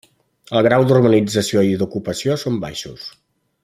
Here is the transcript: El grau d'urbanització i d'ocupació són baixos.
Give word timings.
El 0.59 0.63
grau 0.67 0.85
d'urbanització 0.91 1.65
i 1.69 1.77
d'ocupació 1.83 2.43
són 2.47 2.61
baixos. 2.67 3.09